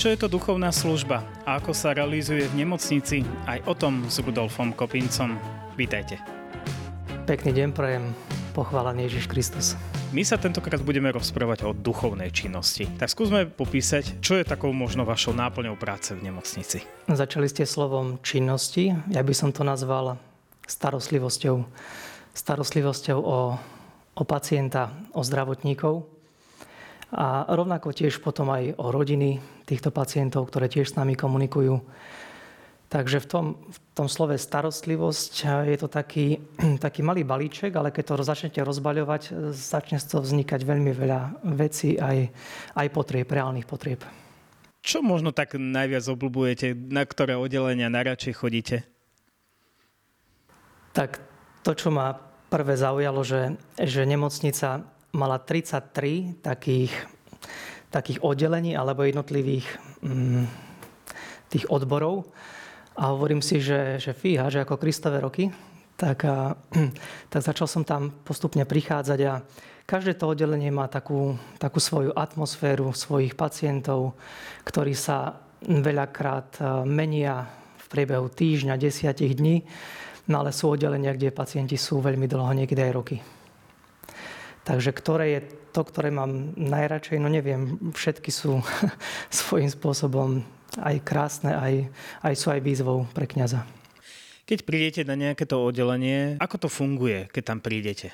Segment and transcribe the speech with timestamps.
[0.00, 3.20] Čo je to duchovná služba a ako sa realizuje v nemocnici?
[3.44, 5.36] Aj o tom s Rudolfom Kopincom.
[5.76, 6.16] Vítajte.
[7.28, 8.08] Pekný deň prajem,
[8.56, 9.66] pochválaný Ježiš Kristus.
[10.16, 12.88] My sa tentokrát budeme rozprávať o duchovnej činnosti.
[12.96, 16.80] Tak skúsme popísať, čo je takou možno vašou náplňou práce v nemocnici.
[17.04, 20.16] Začali ste slovom činnosti, ja by som to nazval
[20.64, 21.60] starostlivosťou.
[22.32, 23.60] Starostlivosťou o,
[24.16, 26.19] o pacienta, o zdravotníkov,
[27.10, 31.82] a rovnako tiež potom aj o rodiny týchto pacientov, ktoré tiež s nami komunikujú.
[32.90, 35.32] Takže v tom, v tom slove starostlivosť
[35.70, 36.42] je to taký,
[36.84, 41.94] taký malý balíček, ale keď to začnete rozbaľovať, začne z toho vznikať veľmi veľa vecí,
[41.98, 42.30] aj,
[42.74, 44.02] aj potrieb, reálnych potrieb.
[44.82, 46.72] Čo možno tak najviac obľúbujete?
[46.72, 48.76] Na ktoré oddelenia najradšej chodíte?
[50.90, 51.22] Tak
[51.62, 52.16] to, čo ma
[52.50, 54.82] prvé zaujalo, že, že nemocnica
[55.12, 56.92] mala 33 takých,
[57.90, 59.66] takých oddelení alebo jednotlivých
[60.02, 60.44] mm,
[61.50, 62.30] tých odborov.
[63.00, 65.50] A hovorím si, že, že fíha, že ako Kristové roky,
[65.96, 66.54] tak, a,
[67.32, 69.42] tak začal som tam postupne prichádzať a
[69.84, 74.14] každé to oddelenie má takú, takú svoju atmosféru, svojich pacientov,
[74.62, 77.44] ktorí sa veľakrát menia
[77.76, 79.66] v priebehu týždňa, desiatich dní,
[80.30, 83.18] no ale sú oddelenia, kde pacienti sú veľmi dlho, niekedy aj roky.
[84.64, 85.40] Takže ktoré je
[85.72, 88.60] to, ktoré mám najradšej, no neviem, všetky sú
[89.32, 90.44] svojím spôsobom
[90.78, 91.74] aj krásne, aj,
[92.22, 93.66] aj sú aj výzvou pre kňaza.
[94.46, 98.10] Keď prídete na nejaké to oddelenie, ako to funguje, keď tam prídete?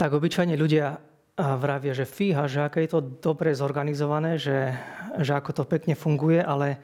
[0.00, 0.96] Tak obyčajne ľudia
[1.36, 4.72] vravia, že fíha, že aké je to dobre zorganizované, že,
[5.20, 6.80] že ako to pekne funguje, ale,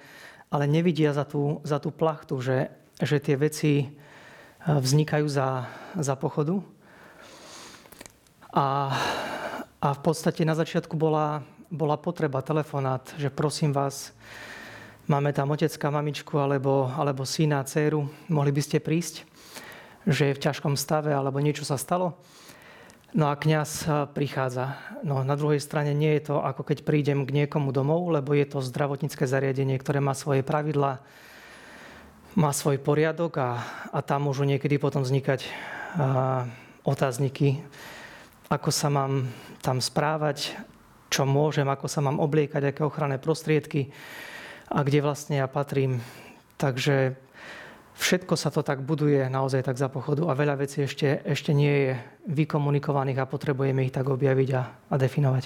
[0.53, 2.69] ale nevidia za tú, za tú plachtu, že,
[3.01, 3.73] že tie veci
[4.67, 6.61] vznikajú za, za pochodu
[8.57, 8.89] a,
[9.85, 14.17] a v podstate na začiatku bola, bola potreba telefonát, že prosím vás,
[15.05, 19.29] máme tam otecka, mamičku alebo, alebo syna, dceru, mohli by ste prísť,
[20.09, 22.17] že je v ťažkom stave alebo niečo sa stalo.
[23.13, 24.77] No a kňaz prichádza.
[25.05, 28.45] No na druhej strane nie je to ako keď prídem k niekomu domov, lebo je
[28.49, 31.05] to zdravotnícke zariadenie, ktoré má svoje pravidla,
[32.37, 33.51] má svoj poriadok a,
[33.93, 36.45] a tam môžu niekedy potom vznikať a,
[36.85, 37.65] otázniky,
[38.47, 39.27] ako sa mám
[39.59, 40.55] tam správať,
[41.11, 43.91] čo môžem, ako sa mám obliekať, aké ochranné prostriedky
[44.71, 45.99] a kde vlastne ja patrím.
[46.55, 47.19] Takže
[47.99, 51.91] všetko sa to tak buduje naozaj tak za pochodu a veľa vecí ešte, ešte nie
[51.91, 51.93] je
[52.31, 55.45] vykomunikovaných a potrebujeme ich tak objaviť a, a definovať.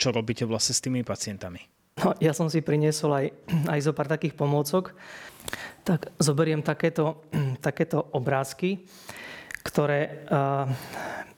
[0.00, 1.60] Čo robíte vlastne s tými pacientami?
[2.00, 3.26] No, ja som si priniesol aj,
[3.68, 4.96] aj zo pár takých pomôcok.
[5.84, 7.24] Tak zoberiem takéto,
[7.66, 8.84] takéto obrázky,
[9.60, 10.24] ktoré,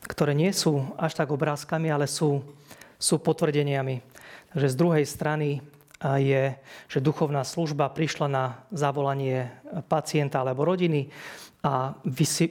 [0.07, 2.43] ktoré nie sú až tak obrázkami, ale sú,
[2.95, 3.99] sú potvrdeniami.
[4.55, 5.59] Takže z druhej strany
[6.03, 6.55] je,
[6.91, 8.45] že duchovná služba prišla na
[8.75, 9.51] zavolanie
[9.87, 11.11] pacienta alebo rodiny
[11.63, 11.95] a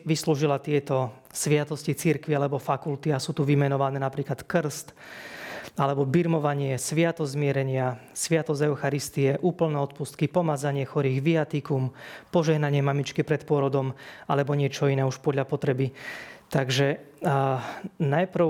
[0.07, 4.95] vyslúžila tieto sviatosti církvy alebo fakulty a sú tu vymenované napríklad krst,
[5.79, 11.95] alebo birmovanie, sviatosť zmierenia, sviatosť Eucharistie, úplné odpustky, pomazanie chorých, viatikum,
[12.29, 13.95] požehnanie mamičky pred pôrodom
[14.27, 15.95] alebo niečo iné už podľa potreby.
[16.51, 17.63] Takže a,
[18.03, 18.47] najprv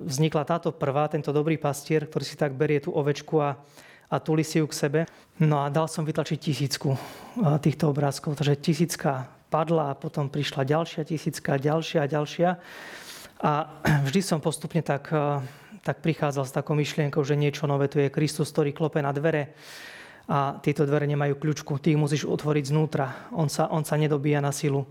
[0.00, 3.56] vznikla táto prvá, tento dobrý pastier, ktorý si tak berie tú ovečku a,
[4.08, 5.00] a tuli si ju k sebe.
[5.40, 6.96] No a dal som vytlačiť tisícku
[7.64, 12.48] týchto obrázkov, takže tisícka padla a potom prišla ďalšia tisícka, ďalšia a ďalšia.
[13.40, 13.52] A
[14.08, 15.08] vždy som postupne tak
[15.80, 19.56] tak prichádzal s takou myšlienkou, že niečo nové tu je Kristus, ktorý klope na dvere
[20.30, 24.38] a tieto dvere nemajú kľúčku, ty ich musíš otvoriť znútra, on sa, on sa nedobíja
[24.38, 24.86] na silu.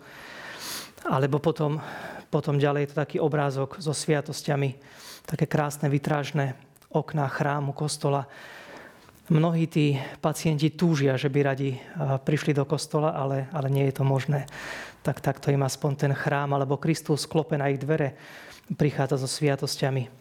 [1.07, 1.79] Alebo potom,
[2.27, 4.75] potom ďalej je to taký obrázok so sviatosťami,
[5.23, 6.59] také krásne vitrážne
[6.91, 8.27] okná chrámu, kostola.
[9.31, 11.79] Mnohí tí pacienti túžia, že by radi
[12.25, 14.43] prišli do kostola, ale, ale nie je to možné.
[15.05, 18.17] Tak takto im aspoň ten chrám alebo Kristus klope na ich dvere
[18.75, 20.18] prichádza so sviatosťami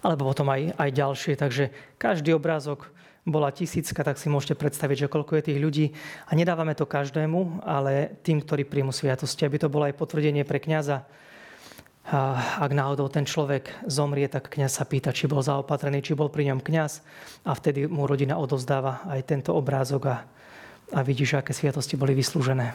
[0.00, 1.32] alebo potom aj, aj ďalšie.
[1.36, 1.64] Takže
[2.00, 2.88] každý obrázok
[3.28, 5.86] bola tisícka, tak si môžete predstaviť, že koľko je tých ľudí.
[6.28, 10.58] A nedávame to každému, ale tým, ktorí príjmu sviatosti, aby to bolo aj potvrdenie pre
[10.58, 11.04] kňaza.
[12.58, 16.50] Ak náhodou ten človek zomrie, tak kňaz sa pýta, či bol zaopatrený, či bol pri
[16.50, 17.04] ňom kňaz
[17.44, 20.16] a vtedy mu rodina odovzdáva aj tento obrázok a,
[20.96, 22.72] a že aké sviatosti boli vyslúžené.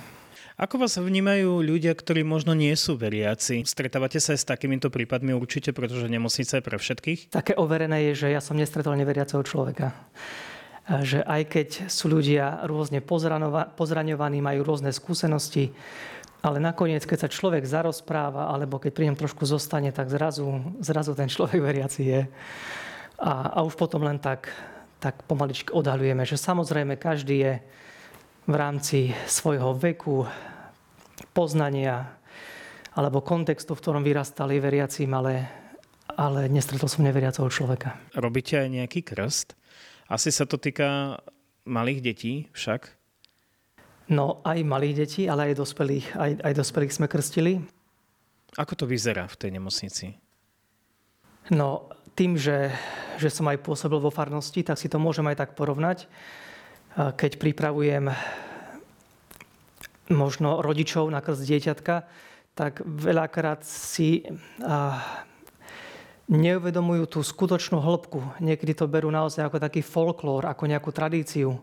[0.55, 3.67] Ako vás vnímajú ľudia, ktorí možno nie sú veriaci?
[3.67, 7.19] Stretávate sa s takýmito prípadmi určite, pretože nemocnica je pre všetkých?
[7.27, 9.91] Také overené je, že ja som nestretol neveriaceho človeka.
[11.03, 13.03] že aj keď sú ľudia rôzne
[13.75, 15.75] pozraňovaní, majú rôzne skúsenosti,
[16.39, 21.19] ale nakoniec, keď sa človek zarozpráva, alebo keď pri ňom trošku zostane, tak zrazu, zrazu
[21.19, 22.21] ten človek veriaci je.
[23.19, 24.47] A, a už potom len tak,
[25.03, 27.53] tak pomaličky odhalujeme, že samozrejme každý je
[28.45, 30.25] v rámci svojho veku,
[31.33, 32.15] poznania
[32.95, 35.49] alebo kontextu, v ktorom vyrastali veriacím, ale,
[36.15, 37.99] ale nestretol som neveriaceho človeka.
[38.15, 39.57] Robíte aj nejaký krst?
[40.07, 41.19] Asi sa to týka
[41.67, 42.87] malých detí však?
[44.13, 47.57] No aj malých detí, ale aj dospelých, aj, aj dospelých sme krstili.
[48.55, 50.05] Ako to vyzerá v tej nemocnici?
[51.51, 52.71] No tým, že,
[53.19, 56.07] že som aj pôsobil vo farnosti, tak si to môžem aj tak porovnať.
[56.95, 58.07] Keď pripravujem
[60.15, 62.07] možno rodičov na krst dieťatka,
[62.55, 64.23] tak veľakrát si
[66.31, 68.39] neuvedomujú tú skutočnú hĺbku.
[68.39, 71.59] Niekedy to berú naozaj ako taký folklór, ako nejakú tradíciu.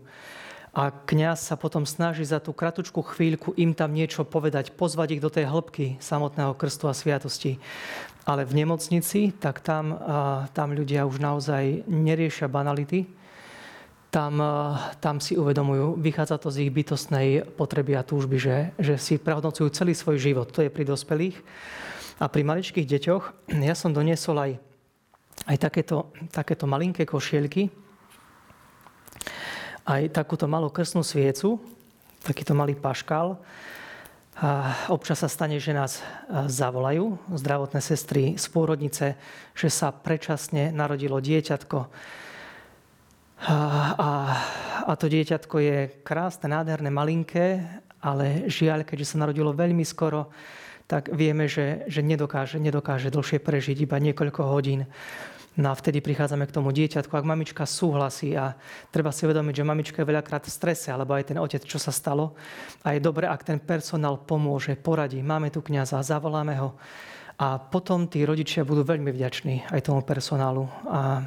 [0.72, 5.24] A kňaz sa potom snaží za tú kratučku chvíľku im tam niečo povedať, pozvať ich
[5.24, 7.56] do tej hĺbky samotného krstu a sviatosti.
[8.28, 9.96] Ale v nemocnici, tak tam,
[10.52, 13.21] tam ľudia už naozaj neriešia banality.
[14.12, 14.36] Tam,
[15.00, 19.72] tam si uvedomujú, vychádza to z ich bytostnej potreby a túžby, že, že si prehodnocujú
[19.72, 20.52] celý svoj život.
[20.52, 21.40] To je pri dospelých.
[22.20, 24.52] A pri maličkých deťoch ja som doniesol aj,
[25.48, 27.72] aj takéto, takéto malinké košielky,
[29.88, 31.56] aj takúto malú krstnú sviecu,
[32.20, 33.40] takýto malý paškal.
[34.36, 39.16] A občas sa stane, že nás zavolajú zdravotné sestry z pôrodnice,
[39.56, 41.78] že sa predčasne narodilo dieťatko.
[43.42, 43.56] A,
[43.98, 44.10] a,
[44.86, 47.58] a to dieťatko je krásne, nádherné, malinké,
[47.98, 50.30] ale žiaľ, keďže sa narodilo veľmi skoro,
[50.86, 54.86] tak vieme, že, že nedokáže, nedokáže dlhšie prežiť iba niekoľko hodín.
[55.52, 58.56] No a vtedy prichádzame k tomu dieťatku, ak mamička súhlasí a
[58.94, 61.92] treba si uvedomiť, že mamička je veľakrát v strese, alebo aj ten otec, čo sa
[61.92, 62.38] stalo.
[62.86, 65.20] A je dobré, ak ten personál pomôže, poradí.
[65.20, 66.78] Máme tu kniaza, zavoláme ho.
[67.36, 70.70] A potom tí rodičia budú veľmi vďační aj tomu personálu.
[70.88, 71.26] A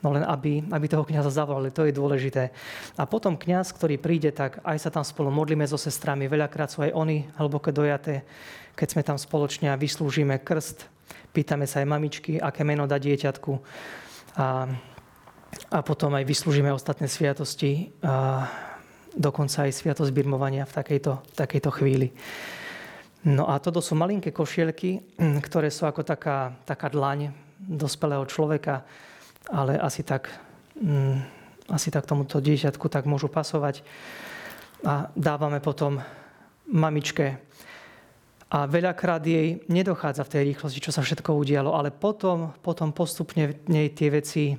[0.00, 2.50] No len aby, aby toho kniaza zavolali, to je dôležité.
[2.98, 6.30] A potom kňaz, ktorý príde, tak aj sa tam spolu modlíme so sestrami.
[6.30, 8.22] Veľakrát sú aj oni hlboké dojaté,
[8.74, 10.86] keď sme tam spoločne a vyslúžime krst.
[11.32, 13.52] Pýtame sa aj mamičky, aké meno dá dieťatku.
[14.36, 14.68] A,
[15.72, 17.92] a potom aj vyslúžime ostatné sviatosti.
[18.04, 18.44] A
[19.16, 22.08] dokonca aj sviatosť birmovania v takejto, v takejto chvíli.
[23.22, 25.14] No a toto sú malinké košielky,
[25.46, 27.30] ktoré sú ako taká, taká dlaň
[27.62, 28.82] dospelého človeka
[29.50, 30.30] ale asi tak,
[30.78, 31.18] mm,
[31.72, 33.82] asi tak tomuto dieťatku tak môžu pasovať.
[34.82, 36.02] A dávame potom
[36.68, 37.38] mamičke.
[38.52, 43.48] A veľakrát jej nedochádza v tej rýchlosti, čo sa všetko udialo, ale potom, potom postupne
[43.48, 44.52] v nej tie veci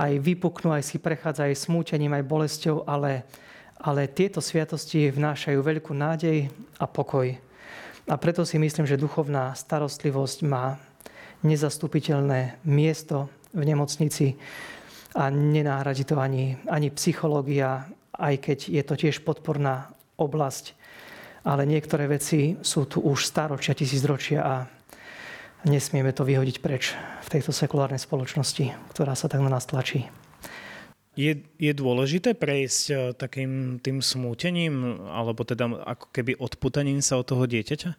[0.00, 3.28] aj vypuknú, aj si prechádza aj smútením, aj bolesťou, ale,
[3.76, 6.48] ale tieto sviatosti vnášajú veľkú nádej
[6.80, 7.36] a pokoj.
[8.08, 10.80] A preto si myslím, že duchovná starostlivosť má
[11.44, 14.36] nezastupiteľné miesto v nemocnici
[15.16, 19.90] a nenáhradí to ani, ani psychológia, aj keď je to tiež podporná
[20.20, 20.76] oblasť.
[21.46, 24.54] Ale niektoré veci sú tu už staročia, tisícročia a
[25.64, 26.92] nesmieme to vyhodiť preč
[27.24, 30.04] v tejto sekulárnej spoločnosti, ktorá sa tak na nás tlačí.
[31.18, 37.26] Je, je dôležité prejsť e, takým tým smútením, alebo teda ako keby odputaním sa od
[37.26, 37.90] toho dieťaťa?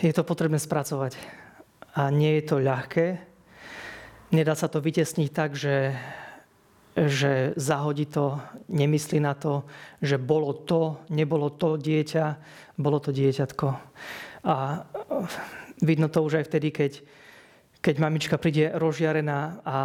[0.00, 1.20] Je to potrebné spracovať
[1.94, 3.06] a nie je to ľahké.
[4.28, 5.96] Nedá sa to vytesniť tak, že,
[6.92, 8.36] že zahodí to,
[8.68, 9.64] nemyslí na to,
[10.04, 12.26] že bolo to, nebolo to dieťa,
[12.76, 13.68] bolo to dieťatko.
[14.44, 14.84] A
[15.80, 16.92] vidno to už aj vtedy, keď,
[17.80, 19.78] keď mamička príde rozžiarená a,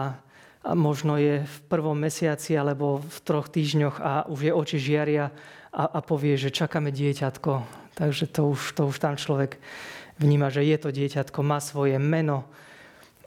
[0.64, 5.32] a možno je v prvom mesiaci alebo v troch týždňoch a už je oči žiaria
[5.72, 7.84] a, a povie, že čakáme dieťatko.
[7.94, 9.62] Takže to už, to už tam človek
[10.18, 12.46] vníma, že je to dieťatko, má svoje meno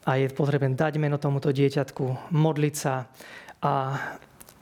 [0.07, 3.11] a je potrebné dať meno tomuto dieťatku, modliť sa
[3.59, 3.75] a,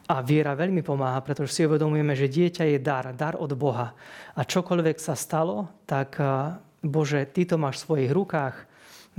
[0.09, 3.93] a viera veľmi pomáha, pretože si uvedomujeme, že dieťa je dar, dar od Boha.
[4.33, 6.17] A čokoľvek sa stalo, tak
[6.81, 8.55] Bože, Ty to máš v svojich rukách,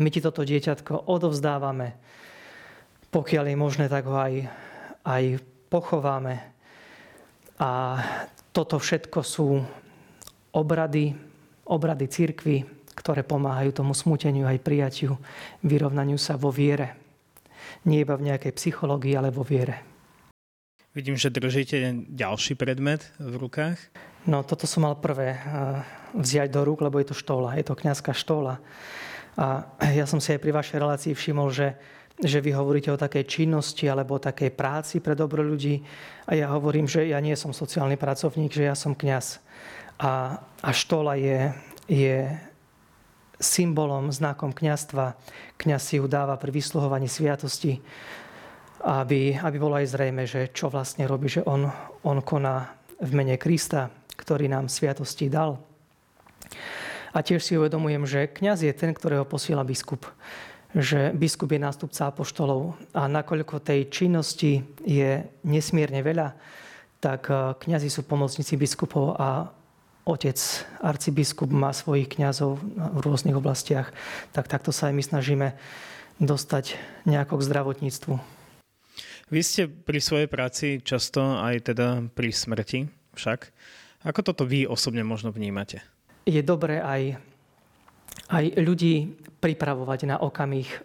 [0.02, 1.94] my Ti toto dieťatko odovzdávame.
[3.14, 4.34] Pokiaľ je možné, tak ho aj,
[5.06, 5.24] aj
[5.70, 6.36] pochováme.
[7.56, 7.70] A
[8.52, 9.62] toto všetko sú
[10.52, 11.16] obrady,
[11.64, 15.20] obrady církvy, ktoré pomáhajú tomu smuteniu aj prijatiu,
[15.60, 16.96] vyrovnaniu sa vo viere.
[17.84, 19.84] Nie iba v nejakej psychológii, ale vo viere.
[20.96, 23.76] Vidím, že držíte ďalší predmet v rukách.
[24.24, 25.40] No, toto som mal prvé eh,
[26.16, 28.58] vziať do rúk, lebo je to štola, je to kňazská štola.
[29.36, 31.76] A ja som si aj pri vašej relácii všimol, že
[32.16, 35.84] že vy hovoríte o takej činnosti alebo o takej práci pre dobro ľudí
[36.24, 39.44] a ja hovorím, že ja nie som sociálny pracovník, že ja som kňaz.
[40.00, 41.52] A, a štola je,
[41.84, 42.32] je
[43.36, 45.16] symbolom, znakom kňastva.
[45.60, 47.80] Kňaz si ju dáva pri vysluhovaní sviatosti,
[48.84, 51.68] aby, aby bolo aj zrejme, že čo vlastne robí, že on,
[52.04, 55.60] on koná v mene Krista, ktorý nám sviatosti dal.
[57.16, 60.04] A tiež si uvedomujem, že kňaz je ten, ktorého posiela biskup.
[60.76, 66.36] Že biskup je nástupca apoštolov a nakoľko tej činnosti je nesmierne veľa,
[67.00, 69.48] tak eh, kňazi sú pomocníci biskupov a
[70.06, 70.38] otec
[70.78, 73.90] arcibiskup má svojich kňazov v rôznych oblastiach,
[74.30, 75.48] tak takto sa aj my snažíme
[76.22, 78.14] dostať nejako k zdravotníctvu.
[79.26, 82.86] Vy ste pri svojej práci často aj teda pri smrti
[83.18, 83.50] však.
[84.06, 85.82] Ako toto vy osobne možno vnímate?
[86.26, 87.22] je dobré aj,
[88.26, 90.80] aj ľudí pripravovať na okamih eh,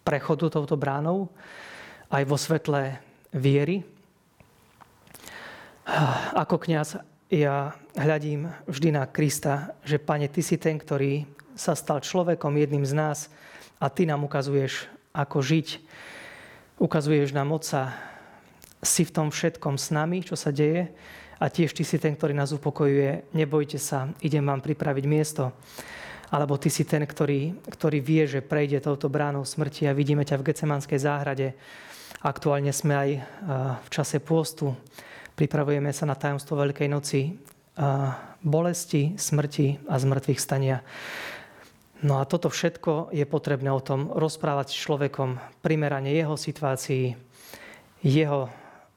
[0.00, 1.28] prechodu touto bránou,
[2.08, 2.96] aj vo svetle
[3.36, 3.84] viery.
[6.32, 6.96] Ako kňaz
[7.32, 12.84] ja hľadím vždy na Krista, že Pane, Ty si ten, ktorý sa stal človekom, jedným
[12.84, 13.18] z nás
[13.80, 15.68] a Ty nám ukazuješ, ako žiť.
[16.82, 17.94] Ukazuješ nám Otca.
[18.84, 20.92] Si v tom všetkom s nami, čo sa deje
[21.40, 23.32] a tiež ty si ten, ktorý nás upokojuje.
[23.32, 25.54] Nebojte sa, idem vám pripraviť miesto.
[26.28, 30.40] Alebo ty si ten, ktorý, ktorý vie, že prejde touto bránou smrti a vidíme ťa
[30.40, 31.54] v Gecemanskej záhrade.
[32.24, 33.10] Aktuálne sme aj
[33.84, 34.74] v čase pôstu.
[35.34, 37.34] Pripravujeme sa na tajomstvo Veľkej noci
[38.42, 40.78] bolesti, smrti a zmrtvých stania.
[42.06, 47.18] No a toto všetko je potrebné o tom rozprávať s človekom primerane jeho situácii,
[48.04, 48.52] jeho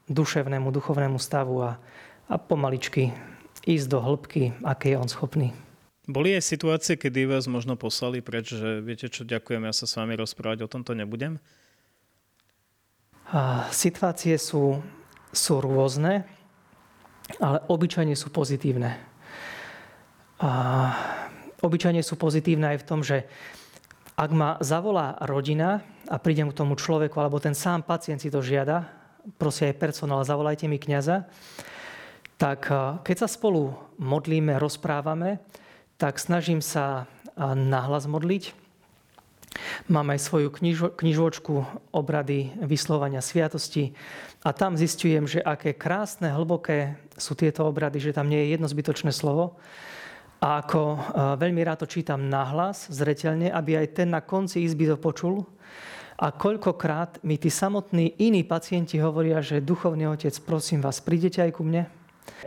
[0.06, 1.80] duševnému, duchovnému stavu a
[2.28, 3.10] a pomaličky
[3.64, 5.56] ísť do hĺbky, aké je on schopný.
[6.08, 9.96] Boli aj situácie, kedy vás možno poslali preč, že viete čo, ďakujem, ja sa s
[9.96, 11.36] vami rozprávať o tomto nebudem?
[13.28, 14.80] A situácie sú,
[15.32, 16.24] sú rôzne,
[17.42, 18.96] ale obyčajne sú pozitívne.
[20.38, 20.50] A
[21.60, 23.26] obyčajne sú pozitívne aj v tom, že
[24.18, 28.42] ak ma zavolá rodina a prídem k tomu človeku, alebo ten sám pacient si to
[28.42, 28.88] žiada,
[29.36, 31.28] prosí aj personál, zavolajte mi kniaza,
[32.38, 32.70] tak
[33.02, 35.42] keď sa spolu modlíme, rozprávame,
[35.98, 38.54] tak snažím sa nahlas modliť.
[39.88, 41.54] Mám aj svoju knižo, knižočku
[41.90, 43.96] obrady vyslovania sviatosti
[44.44, 48.68] a tam zistujem, že aké krásne, hlboké sú tieto obrady, že tam nie je jedno
[48.70, 49.58] zbytočné slovo.
[50.38, 50.98] A ako eh,
[51.34, 55.42] veľmi rád to čítam nahlas, zreteľne, aby aj ten na konci izby to počul.
[56.18, 61.54] A koľkokrát mi tí samotní iní pacienti hovoria, že duchovný otec, prosím vás, prídete aj
[61.54, 61.86] ku mne?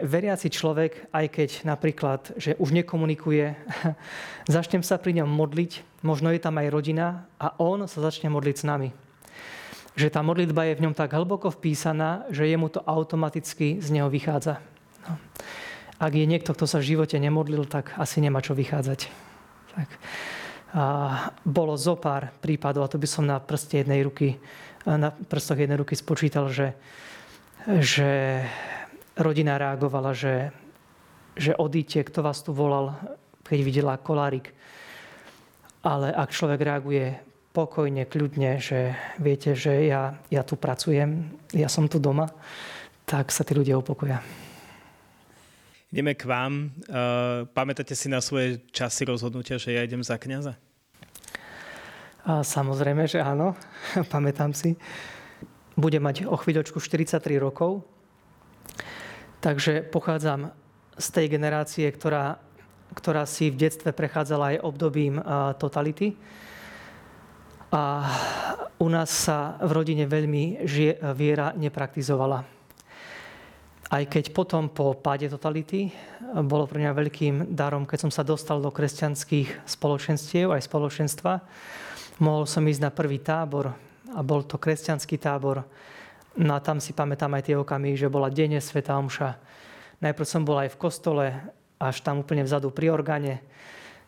[0.02, 3.54] Veriaci človek, aj keď napríklad, že už nekomunikuje,
[4.50, 8.56] začnem sa pri ňom modliť, možno je tam aj rodina a on sa začne modliť
[8.56, 8.90] s nami.
[10.00, 14.08] Že tá modlitba je v ňom tak hlboko vpísaná, že jemu to automaticky z neho
[14.08, 14.64] vychádza.
[15.06, 15.20] No.
[16.02, 19.00] Ak je niekto, kto sa v živote nemodlil, tak asi nemá čo vychádzať.
[19.78, 19.90] Tak.
[20.72, 20.84] A
[21.44, 24.40] bolo zo pár prípadov, a to by som na prste jednej ruky,
[24.88, 26.74] na prstoch jednej ruky spočítal, že,
[27.68, 28.42] že
[29.22, 30.50] rodina reagovala, že,
[31.38, 32.98] že odíte, kto vás tu volal,
[33.46, 34.54] keď videla kolárik.
[35.82, 37.18] Ale ak človek reaguje
[37.52, 42.30] pokojne, kľudne, že viete, že ja, ja tu pracujem, ja som tu doma,
[43.06, 44.24] tak sa tí ľudia upokoja.
[45.92, 46.72] Ideme k vám.
[46.88, 50.56] Uh, pamätáte si na svoje časy rozhodnutia, že ja idem za kniaza?
[52.24, 53.58] A samozrejme, že áno.
[54.14, 54.80] Pamätám si.
[55.76, 57.84] Bude mať o chvíľočku 43 rokov.
[59.42, 60.54] Takže pochádzam
[61.02, 62.38] z tej generácie, ktorá,
[62.94, 65.18] ktorá si v detstve prechádzala aj obdobím
[65.58, 66.14] totality.
[67.74, 68.06] A
[68.78, 72.46] u nás sa v rodine veľmi žie, viera nepraktizovala.
[73.90, 75.90] Aj keď potom po páde totality
[76.46, 81.34] bolo pre mňa veľkým darom, keď som sa dostal do kresťanských spoločenstiev, aj spoločenstva,
[82.22, 83.74] mohol som ísť na prvý tábor
[84.14, 85.66] a bol to kresťanský tábor
[86.40, 89.36] No a tam si pamätám aj tie okamy, že bola denne Sveta Omša.
[90.00, 91.26] Najprv som bol aj v kostole,
[91.76, 93.44] až tam úplne vzadu pri orgáne,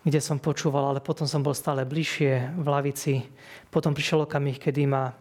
[0.07, 3.13] kde som počúval, ale potom som bol stále bližšie v lavici.
[3.67, 5.11] Potom prišiel okamih, kedy ma,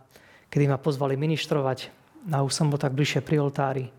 [0.47, 1.90] kedy ma pozvali ministrovať
[2.30, 3.90] a už som bol tak bližšie pri oltári.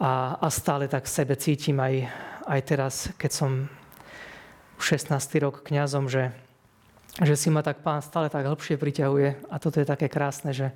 [0.00, 2.08] A, a stále tak v sebe cítim aj,
[2.48, 3.50] aj teraz, keď som
[4.80, 5.12] 16.
[5.44, 6.32] rok kňazom, že,
[7.18, 9.50] že si ma tak pán stále tak hĺbšie priťahuje.
[9.50, 10.70] A toto je také krásne, že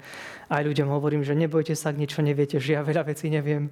[0.50, 3.70] aj ľuďom hovorím, že nebojte sa, ak niečo neviete, že ja veľa vecí neviem,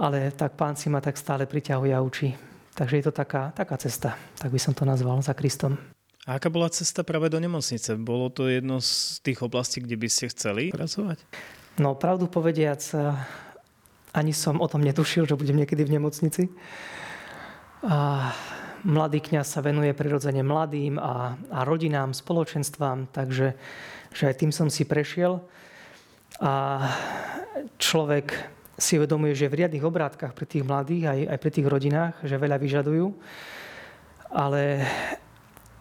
[0.00, 2.32] ale tak pán si ma tak stále priťahuje a učí.
[2.72, 5.76] Takže je to taká, taká cesta, tak by som to nazval, za Kristom.
[6.24, 7.96] A aká bola cesta práve do nemocnice?
[8.00, 11.20] Bolo to jedno z tých oblastí, kde by ste chceli pracovať?
[11.80, 12.80] No, pravdu povediac,
[14.12, 16.52] ani som o tom netušil, že budem niekedy v nemocnici.
[17.80, 18.30] A
[18.84, 23.54] mladý kňaz sa venuje prirodzene mladým a, a rodinám, spoločenstvám, takže
[24.10, 25.38] že aj tým som si prešiel.
[26.40, 26.82] A
[27.76, 28.32] človek
[28.80, 32.40] si uvedomuje, že v riadnych obrátkach pri tých mladých, aj, aj pri tých rodinách, že
[32.40, 33.06] veľa vyžadujú.
[34.32, 34.88] Ale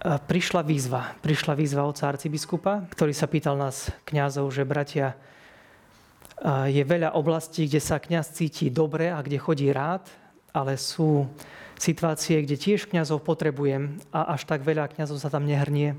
[0.04, 1.16] prišla výzva.
[1.24, 5.16] Prišla výzva od arcibiskupa, ktorý sa pýtal nás kňazov, že bratia,
[6.72, 10.08] je veľa oblastí, kde sa kňaz cíti dobre a kde chodí rád,
[10.60, 11.24] ale sú
[11.80, 15.96] situácie, kde tiež kňazov potrebujem a až tak veľa kňazov sa tam nehrnie.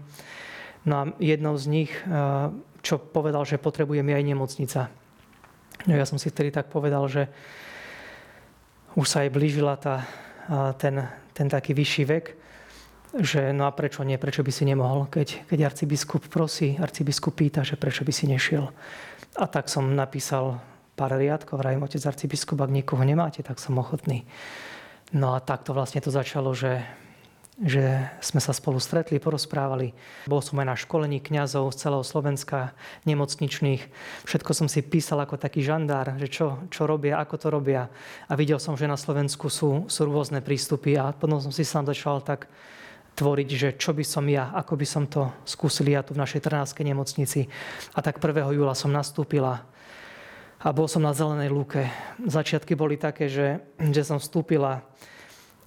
[0.85, 1.93] No a jednou z nich,
[2.85, 4.81] čo povedal, že potrebujem je aj nemocnica.
[5.89, 7.33] No ja som si vtedy tak povedal, že
[8.93, 10.05] už sa aj blížila tá,
[10.77, 11.01] ten,
[11.33, 12.27] ten taký vyšší vek
[13.19, 17.67] že no a prečo nie, prečo by si nemohol, keď, keď arcibiskup prosí, arcibiskup pýta,
[17.67, 18.71] že prečo by si nešiel.
[19.35, 20.63] A tak som napísal
[20.97, 24.27] pár riadkov, vrajím, otec arcibiskup, ak nikoho nemáte, tak som ochotný.
[25.11, 26.87] No a takto vlastne to začalo, že,
[27.59, 29.91] že sme sa spolu stretli, porozprávali.
[30.31, 32.71] Bol som aj na školení kňazov z celého Slovenska,
[33.11, 33.91] nemocničných.
[34.23, 37.91] Všetko som si písal ako taký žandár, že čo, čo robia, ako to robia.
[38.31, 41.91] A videl som, že na Slovensku sú, sú rôzne prístupy a potom som si sám
[41.91, 42.47] začal tak
[43.19, 46.47] tvoriť, že čo by som ja, ako by som to skúsil ja tu v našej
[46.47, 47.51] Trnávskej nemocnici.
[47.93, 48.47] A tak 1.
[48.55, 49.67] júla som nastúpila
[50.61, 51.89] a bol som na zelenej lúke.
[52.21, 54.85] Začiatky boli také, že, že som vstúpila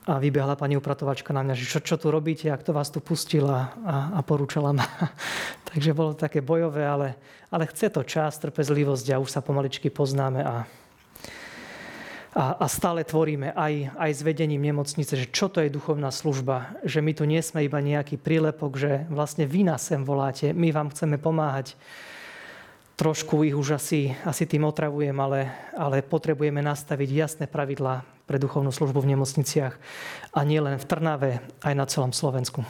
[0.04, 3.02] a vybehla pani upratovačka na mňa, že čo, čo tu robíte, ak to vás tu
[3.02, 4.86] pustila a, a porúčala ma.
[5.74, 7.18] Takže bolo také bojové, ale,
[7.50, 10.70] ale chce to čas, trpezlivosť a už sa pomaličky poznáme a
[12.34, 16.82] a, a stále tvoríme aj, aj s vedením nemocnice, že čo to je duchovná služba,
[16.82, 20.74] že my tu nie sme iba nejaký prílepok, že vlastne vy nás sem voláte, my
[20.74, 21.78] vám chceme pomáhať.
[22.94, 28.70] Trošku ich už asi, asi tým otravujem, ale, ale potrebujeme nastaviť jasné pravidlá pre duchovnú
[28.70, 29.74] službu v nemocniciach
[30.30, 32.62] a nie len v Trnave, aj na celom Slovensku.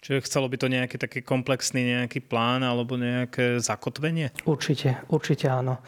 [0.00, 4.32] Čiže chcelo by to nejaký taký komplexný nejaký plán alebo nejaké zakotvenie?
[4.48, 5.84] Určite, určite áno.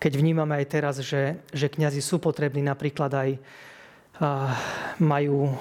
[0.00, 3.30] Keď vnímame aj teraz, že, že kňazi sú potrební napríklad aj
[4.96, 5.52] majú,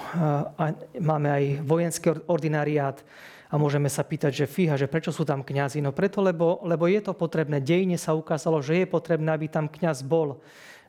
[0.96, 3.04] máme aj vojenský ordinariát
[3.50, 5.82] a môžeme sa pýtať, že fíha, že prečo sú tam kňazi?
[5.82, 7.58] No preto, lebo, lebo je to potrebné.
[7.58, 10.38] Dejine sa ukázalo, že je potrebné, aby tam kňaz bol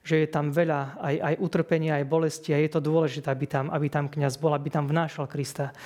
[0.00, 3.68] že je tam veľa aj, aj utrpenia, aj bolesti a je to dôležité, aby tam,
[3.68, 5.76] aby tam kňaz bol, aby tam vnášal Krista.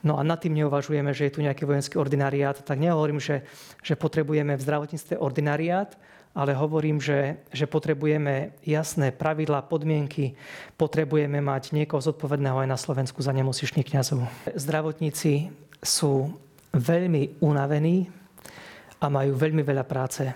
[0.00, 3.44] No a nad tým neuvažujeme, že je tu nejaký vojenský ordinariát, tak nehovorím, že,
[3.84, 5.92] že potrebujeme v zdravotníctve ordinariát,
[6.30, 10.38] ale hovorím, že, že potrebujeme jasné pravidlá, podmienky,
[10.78, 14.24] potrebujeme mať niekoho zodpovedného aj na Slovensku za nemocničných kňazov.
[14.54, 16.28] Zdravotníci sú
[16.76, 18.06] veľmi unavení
[19.00, 20.28] a majú veľmi veľa práce.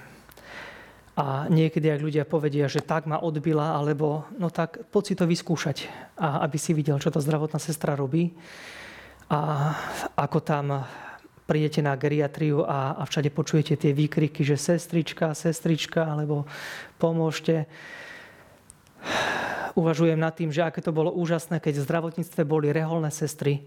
[1.15, 5.31] A niekedy, ak ľudia povedia, že tak ma odbila, alebo no tak poď si to
[5.31, 5.87] vyskúšať,
[6.19, 8.35] a aby si videl, čo tá zdravotná sestra robí.
[9.31, 9.71] A
[10.19, 10.83] ako tam
[11.47, 16.51] prídete na geriatriu a, a všade počujete tie výkriky, že sestrička, sestrička, alebo
[16.99, 17.71] pomôžte.
[19.79, 23.63] Uvažujem nad tým, že aké to bolo úžasné, keď v zdravotníctve boli reholné sestry,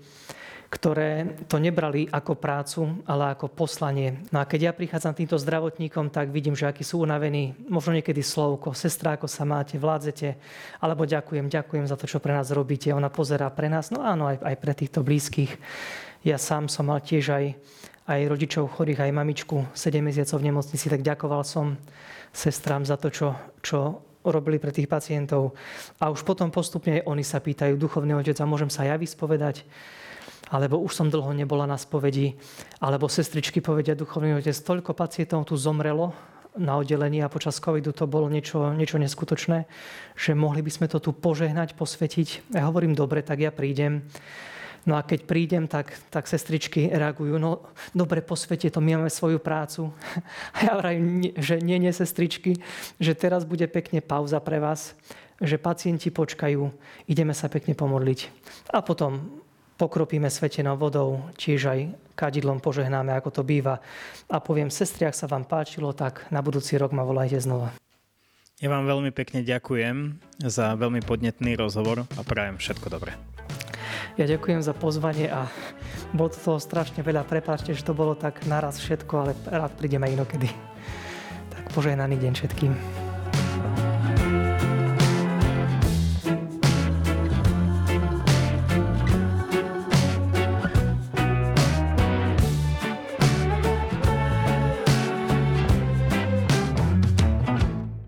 [0.67, 4.19] ktoré to nebrali ako prácu, ale ako poslanie.
[4.35, 8.19] No a keď ja prichádzam týmto zdravotníkom, tak vidím, že akí sú unavení, možno niekedy
[8.19, 10.35] slovko, sestra, ako sa máte, vládzete,
[10.83, 12.91] alebo ďakujem, ďakujem za to, čo pre nás robíte.
[12.91, 15.55] Ona pozerá pre nás, no áno, aj, aj pre týchto blízkych.
[16.27, 17.45] Ja sám som mal tiež aj,
[18.11, 21.79] aj rodičov chorých, aj mamičku 7 mesiacov v nemocnici, tak ďakoval som
[22.35, 23.31] sestrám za to, čo,
[23.63, 25.55] čo robili pre tých pacientov.
[26.03, 29.63] A už potom postupne oni sa pýtajú, duchovný otec, a môžem sa ja vyspovedať?
[30.51, 32.35] Alebo už som dlho nebola na spovedi,
[32.79, 36.15] alebo sestričky povedia duchovný otec, toľko pacientov tu zomrelo
[36.57, 39.69] na oddelení a počas covidu to bolo niečo, niečo neskutočné,
[40.17, 42.57] že mohli by sme to tu požehnať, posvetiť.
[42.57, 44.09] Ja hovorím, dobre, tak ja prídem.
[44.87, 49.35] No a keď prídem, tak, tak sestričky reagujú, no dobre, posvete to, my máme svoju
[49.35, 49.91] prácu.
[50.55, 52.55] A ja vravím, že nie, nie, sestričky,
[52.95, 54.95] že teraz bude pekne pauza pre vás,
[55.43, 56.71] že pacienti počkajú,
[57.03, 58.19] ideme sa pekne pomodliť.
[58.71, 59.43] A potom
[59.77, 61.79] pokropíme svetenou vodou, tiež aj
[62.17, 63.77] kadidlom požehnáme, ako to býva.
[64.27, 67.71] A poviem, sestri, ak sa vám páčilo, tak na budúci rok ma volajte znova.
[68.57, 73.13] Ja vám veľmi pekne ďakujem za veľmi podnetný rozhovor a prajem všetko dobré.
[74.17, 75.45] Ja ďakujem za pozvanie a
[76.09, 77.29] bolo to toho strašne veľa.
[77.29, 80.49] Prepáčte, že to bolo tak naraz všetko, ale rád prídeme inokedy.
[81.53, 83.06] Tak požehnaný deň všetkým.